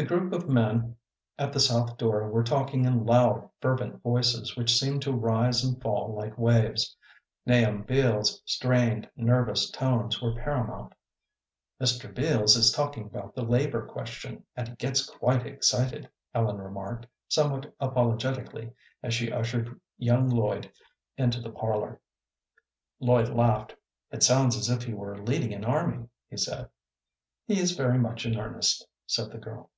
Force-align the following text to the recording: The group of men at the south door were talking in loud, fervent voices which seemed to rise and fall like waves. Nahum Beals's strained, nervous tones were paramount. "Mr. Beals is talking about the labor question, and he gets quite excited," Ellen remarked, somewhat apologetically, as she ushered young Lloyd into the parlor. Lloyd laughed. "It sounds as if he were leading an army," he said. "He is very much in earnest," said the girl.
The 0.00 0.04
group 0.04 0.32
of 0.32 0.48
men 0.48 0.94
at 1.40 1.52
the 1.52 1.58
south 1.58 1.96
door 1.98 2.30
were 2.30 2.44
talking 2.44 2.84
in 2.84 3.04
loud, 3.04 3.50
fervent 3.60 4.00
voices 4.00 4.56
which 4.56 4.78
seemed 4.78 5.02
to 5.02 5.12
rise 5.12 5.64
and 5.64 5.82
fall 5.82 6.14
like 6.14 6.38
waves. 6.38 6.96
Nahum 7.44 7.82
Beals's 7.82 8.40
strained, 8.44 9.10
nervous 9.16 9.68
tones 9.72 10.22
were 10.22 10.36
paramount. 10.36 10.92
"Mr. 11.80 12.14
Beals 12.14 12.54
is 12.54 12.70
talking 12.70 13.06
about 13.06 13.34
the 13.34 13.42
labor 13.42 13.84
question, 13.88 14.44
and 14.54 14.68
he 14.68 14.76
gets 14.76 15.04
quite 15.04 15.44
excited," 15.44 16.08
Ellen 16.32 16.58
remarked, 16.58 17.08
somewhat 17.26 17.74
apologetically, 17.80 18.70
as 19.02 19.14
she 19.14 19.32
ushered 19.32 19.80
young 19.96 20.28
Lloyd 20.30 20.70
into 21.16 21.40
the 21.40 21.50
parlor. 21.50 22.00
Lloyd 23.00 23.30
laughed. 23.30 23.74
"It 24.12 24.22
sounds 24.22 24.54
as 24.56 24.70
if 24.70 24.84
he 24.84 24.94
were 24.94 25.18
leading 25.18 25.52
an 25.54 25.64
army," 25.64 26.06
he 26.30 26.36
said. 26.36 26.68
"He 27.46 27.58
is 27.58 27.72
very 27.72 27.98
much 27.98 28.24
in 28.26 28.38
earnest," 28.38 28.86
said 29.08 29.32
the 29.32 29.38
girl. 29.38 29.70